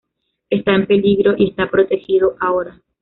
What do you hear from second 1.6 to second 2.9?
protegido ahora.